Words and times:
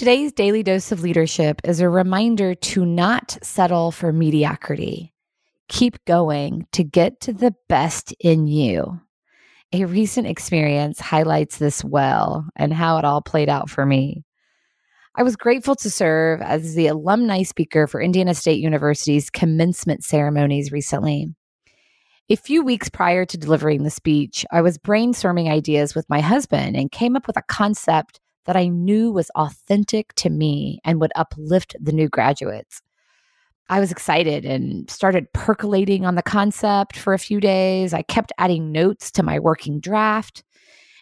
Today's 0.00 0.32
daily 0.32 0.62
dose 0.62 0.92
of 0.92 1.02
leadership 1.02 1.60
is 1.62 1.80
a 1.80 1.88
reminder 1.90 2.54
to 2.54 2.86
not 2.86 3.36
settle 3.42 3.90
for 3.90 4.14
mediocrity. 4.14 5.12
Keep 5.68 6.02
going 6.06 6.66
to 6.72 6.82
get 6.82 7.20
to 7.20 7.34
the 7.34 7.54
best 7.68 8.14
in 8.18 8.46
you. 8.46 8.98
A 9.74 9.84
recent 9.84 10.26
experience 10.26 11.00
highlights 11.00 11.58
this 11.58 11.84
well 11.84 12.46
and 12.56 12.72
how 12.72 12.96
it 12.96 13.04
all 13.04 13.20
played 13.20 13.50
out 13.50 13.68
for 13.68 13.84
me. 13.84 14.24
I 15.16 15.22
was 15.22 15.36
grateful 15.36 15.74
to 15.74 15.90
serve 15.90 16.40
as 16.40 16.74
the 16.74 16.86
alumni 16.86 17.42
speaker 17.42 17.86
for 17.86 18.00
Indiana 18.00 18.32
State 18.32 18.62
University's 18.62 19.28
commencement 19.28 20.02
ceremonies 20.02 20.72
recently. 20.72 21.26
A 22.30 22.36
few 22.36 22.64
weeks 22.64 22.88
prior 22.88 23.26
to 23.26 23.36
delivering 23.36 23.82
the 23.82 23.90
speech, 23.90 24.46
I 24.50 24.62
was 24.62 24.78
brainstorming 24.78 25.50
ideas 25.50 25.94
with 25.94 26.08
my 26.08 26.22
husband 26.22 26.74
and 26.74 26.90
came 26.90 27.16
up 27.16 27.26
with 27.26 27.36
a 27.36 27.42
concept 27.42 28.18
that 28.46 28.56
I 28.56 28.68
knew 28.68 29.12
was 29.12 29.30
authentic 29.34 30.14
to 30.14 30.30
me 30.30 30.80
and 30.84 31.00
would 31.00 31.12
uplift 31.14 31.76
the 31.80 31.92
new 31.92 32.08
graduates. 32.08 32.82
I 33.68 33.78
was 33.78 33.92
excited 33.92 34.44
and 34.44 34.90
started 34.90 35.32
percolating 35.32 36.04
on 36.04 36.16
the 36.16 36.22
concept 36.22 36.96
for 36.96 37.14
a 37.14 37.18
few 37.18 37.38
days. 37.38 37.94
I 37.94 38.02
kept 38.02 38.32
adding 38.36 38.72
notes 38.72 39.12
to 39.12 39.22
my 39.22 39.38
working 39.38 39.78
draft. 39.78 40.42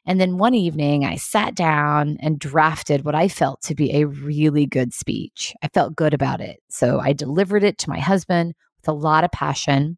And 0.04 0.20
then 0.20 0.38
one 0.38 0.54
evening, 0.54 1.04
I 1.04 1.16
sat 1.16 1.54
down 1.54 2.18
and 2.20 2.38
drafted 2.38 3.04
what 3.04 3.14
I 3.14 3.28
felt 3.28 3.62
to 3.62 3.74
be 3.74 3.94
a 3.94 4.06
really 4.06 4.66
good 4.66 4.92
speech. 4.92 5.54
I 5.62 5.68
felt 5.68 5.96
good 5.96 6.12
about 6.12 6.40
it. 6.40 6.60
So 6.68 7.00
I 7.00 7.12
delivered 7.12 7.64
it 7.64 7.78
to 7.78 7.90
my 7.90 8.00
husband 8.00 8.54
with 8.80 8.88
a 8.88 8.92
lot 8.92 9.24
of 9.24 9.32
passion. 9.32 9.96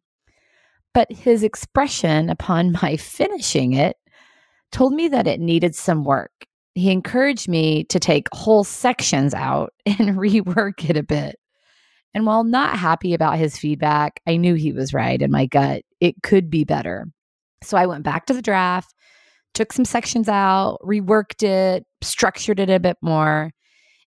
But 0.93 1.11
his 1.11 1.43
expression 1.43 2.29
upon 2.29 2.71
my 2.81 2.97
finishing 2.97 3.73
it 3.73 3.97
told 4.71 4.93
me 4.93 5.09
that 5.09 5.27
it 5.27 5.39
needed 5.39 5.75
some 5.75 6.03
work. 6.03 6.45
He 6.73 6.91
encouraged 6.91 7.47
me 7.47 7.83
to 7.85 7.99
take 7.99 8.27
whole 8.33 8.63
sections 8.63 9.33
out 9.33 9.73
and 9.85 10.17
rework 10.17 10.89
it 10.89 10.97
a 10.97 11.03
bit. 11.03 11.37
And 12.13 12.25
while 12.25 12.43
not 12.43 12.77
happy 12.77 13.13
about 13.13 13.37
his 13.37 13.57
feedback, 13.57 14.19
I 14.27 14.35
knew 14.37 14.55
he 14.55 14.73
was 14.73 14.93
right 14.93 15.21
in 15.21 15.31
my 15.31 15.45
gut. 15.45 15.83
It 15.99 16.15
could 16.23 16.49
be 16.49 16.65
better. 16.65 17.07
So 17.63 17.77
I 17.77 17.85
went 17.85 18.03
back 18.03 18.25
to 18.25 18.33
the 18.33 18.41
draft, 18.41 18.93
took 19.53 19.71
some 19.71 19.85
sections 19.85 20.27
out, 20.27 20.79
reworked 20.83 21.43
it, 21.43 21.85
structured 22.01 22.59
it 22.59 22.69
a 22.69 22.79
bit 22.79 22.97
more, 23.01 23.51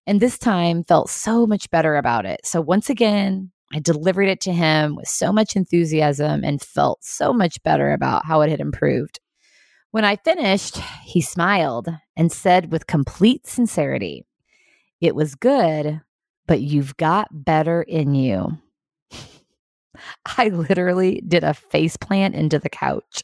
and 0.05 0.19
this 0.19 0.37
time 0.37 0.83
felt 0.83 1.09
so 1.09 1.47
much 1.47 1.69
better 1.71 1.95
about 1.95 2.25
it. 2.25 2.41
So 2.43 2.61
once 2.61 2.89
again, 2.89 3.51
I 3.73 3.79
delivered 3.79 4.27
it 4.27 4.41
to 4.41 4.53
him 4.53 4.95
with 4.95 5.07
so 5.07 5.33
much 5.33 5.55
enthusiasm 5.55 6.43
and 6.43 6.61
felt 6.61 7.03
so 7.03 7.33
much 7.33 7.61
better 7.63 7.91
about 7.91 8.25
how 8.25 8.41
it 8.41 8.49
had 8.49 8.59
improved. 8.59 9.19
When 9.95 10.03
I 10.03 10.17
finished, 10.17 10.75
he 11.05 11.21
smiled 11.21 11.87
and 12.17 12.29
said 12.29 12.69
with 12.69 12.85
complete 12.85 13.47
sincerity, 13.47 14.25
It 14.99 15.15
was 15.15 15.35
good, 15.35 16.01
but 16.47 16.59
you've 16.59 16.97
got 16.97 17.29
better 17.31 17.81
in 17.81 18.13
you. 18.13 18.57
I 20.37 20.49
literally 20.49 21.23
did 21.25 21.45
a 21.45 21.53
face 21.53 21.95
plant 21.95 22.35
into 22.35 22.59
the 22.59 22.67
couch. 22.69 23.23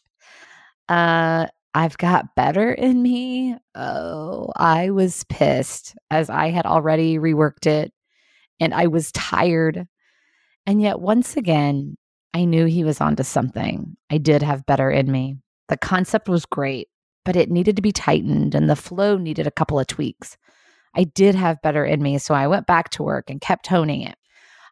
Uh, 0.88 1.48
I've 1.74 1.98
got 1.98 2.36
better 2.36 2.72
in 2.72 3.04
me. 3.04 3.58
Oh, 3.76 4.54
I 4.56 4.92
was 4.92 5.26
pissed 5.26 5.94
as 6.10 6.30
I 6.30 6.52
had 6.52 6.66
already 6.66 7.18
reworked 7.18 7.66
it 7.66 7.92
and 8.62 8.74
I 8.74 8.88
was 8.88 9.12
tired 9.12 9.90
and 10.66 10.82
yet, 10.82 11.02
once 11.02 11.36
again, 11.36 11.98
I 12.34 12.46
knew 12.46 12.66
he 12.66 12.86
was 12.86 13.02
onto 13.02 13.24
something. 13.24 13.98
I 14.10 14.20
did 14.20 14.42
have 14.42 14.66
better 14.66 14.90
in 14.90 15.12
me. 15.12 15.36
The 15.72 15.78
concept 15.78 16.28
was 16.28 16.46
great, 16.46 16.90
but 17.24 17.38
it 17.38 17.50
needed 17.50 17.78
to 17.78 17.82
be 17.82 17.94
tightened 17.94 18.56
and 18.56 18.70
the 18.70 18.76
flow 18.76 19.18
needed 19.18 19.48
a 19.48 19.52
couple 19.52 19.80
of 19.80 19.88
tweaks. 19.88 20.38
I 20.94 21.06
did 21.06 21.34
have 21.34 21.62
better 21.62 21.86
in 21.86 22.04
me, 22.04 22.18
so 22.18 22.34
I 22.34 22.48
went 22.48 22.68
back 22.68 22.90
to 22.90 23.04
work 23.04 23.30
and 23.30 23.40
kept 23.40 23.68
honing 23.68 24.02
it. 24.02 24.16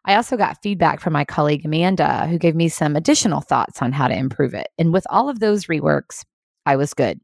I 0.04 0.16
also 0.16 0.36
got 0.36 0.62
feedback 0.62 1.00
from 1.00 1.14
my 1.14 1.24
colleague 1.24 1.64
Amanda, 1.64 2.26
who 2.26 2.36
gave 2.36 2.54
me 2.54 2.68
some 2.68 2.96
additional 2.96 3.40
thoughts 3.40 3.80
on 3.80 3.92
how 3.92 4.08
to 4.08 4.14
improve 4.14 4.52
it. 4.52 4.68
And 4.76 4.92
with 4.92 5.06
all 5.08 5.30
of 5.30 5.40
those 5.40 5.68
reworks, 5.68 6.22
I 6.66 6.76
was 6.76 6.92
good. 6.92 7.18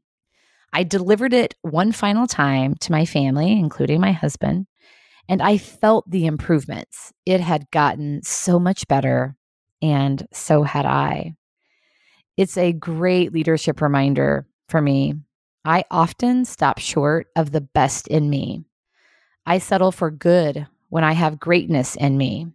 I 0.73 0.81
delivered 0.81 1.33
it 1.33 1.53
one 1.61 1.91
final 1.91 2.25
time 2.25 2.73
to 2.81 2.91
my 2.91 3.05
family, 3.05 3.51
including 3.51 4.01
my 4.01 4.11
husband, 4.11 4.65
and 5.29 5.39
I 5.39 5.59
felt 5.59 6.09
the 6.09 6.25
improvements. 6.25 7.13
It 7.27 7.41
had 7.41 7.69
gotten 7.69 8.23
so 8.23 8.57
much 8.57 8.87
better, 8.87 9.35
and 9.83 10.27
so 10.33 10.63
had 10.63 10.87
I. 10.87 11.35
It's 12.37 12.57
a 12.57 12.71
great 12.71 13.33
leadership 13.33 13.81
reminder 13.81 14.47
for 14.69 14.79
me. 14.79 15.15
I 15.65 15.83
often 15.89 16.45
stop 16.45 16.77
short 16.77 17.27
of 17.35 17.51
the 17.51 17.61
best 17.61 18.07
in 18.07 18.29
me. 18.29 18.63
I 19.45 19.57
settle 19.57 19.91
for 19.91 20.11
good 20.11 20.67
when 20.89 21.03
I 21.03 21.13
have 21.13 21.39
greatness 21.39 21.95
in 21.95 22.15
me. 22.15 22.47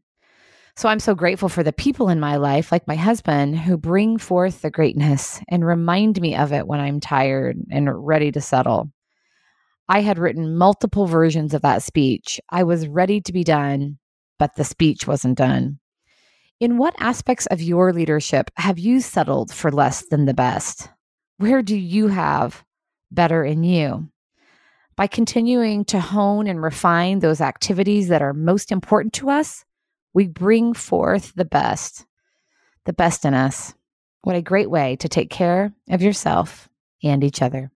So 0.76 0.88
I'm 0.88 1.00
so 1.00 1.15
grateful 1.15 1.48
for 1.48 1.62
the 1.62 1.72
people 1.72 2.09
in 2.09 2.20
my 2.20 2.37
life, 2.37 2.72
like 2.72 2.87
my 2.87 2.94
husband, 2.94 3.59
who 3.59 3.76
bring 3.76 4.19
forth 4.19 4.62
the 4.62 4.70
greatness 4.70 5.41
and 5.48 5.66
remind 5.66 6.20
me 6.20 6.37
of 6.37 6.53
it 6.53 6.66
when 6.66 6.81
I'm 6.81 7.00
tired 7.00 7.59
and 7.70 8.06
ready 8.06 8.32
to 8.32 8.41
settle. 8.41 8.91
I 9.88 10.00
had 10.00 10.19
written 10.19 10.56
multiple 10.56 11.06
versions 11.06 11.53
of 11.53 11.62
that 11.62 11.82
speech. 11.82 12.41
I 12.49 12.62
was 12.62 12.88
ready 12.88 13.20
to 13.20 13.32
be 13.32 13.44
done, 13.44 13.99
but 14.38 14.54
the 14.56 14.64
speech 14.64 15.06
wasn't 15.06 15.37
done. 15.37 15.81
In 16.62 16.78
what 16.78 16.95
aspects 17.00 17.47
of 17.47 17.61
your 17.61 17.93
leadership 17.93 18.49
have 18.55 18.78
you 18.78 19.00
settled 19.00 19.53
for 19.53 19.73
less 19.73 20.06
than 20.06 20.27
the 20.27 20.33
best? 20.33 20.89
Where 21.39 21.61
do 21.61 21.77
you 21.77 22.06
have 22.06 22.62
better 23.11 23.45
in 23.45 23.65
you? 23.65 24.09
By 24.95 25.09
continuing 25.09 25.84
to 25.87 25.99
hone 25.99 26.47
and 26.47 26.62
refine 26.62 27.19
those 27.19 27.41
activities 27.41 28.06
that 28.06 28.23
are 28.23 28.33
most 28.33 28.71
important 28.71 29.12
to 29.15 29.28
us, 29.28 29.65
we 30.15 30.28
bring 30.28 30.73
forth 30.73 31.33
the 31.34 31.45
best, 31.45 32.06
the 32.84 32.93
best 32.93 33.25
in 33.25 33.34
us. 33.34 33.75
What 34.21 34.37
a 34.37 34.41
great 34.41 34.71
way 34.71 34.94
to 35.00 35.09
take 35.09 35.31
care 35.31 35.73
of 35.91 36.00
yourself 36.00 36.69
and 37.03 37.25
each 37.25 37.43
other. 37.43 37.71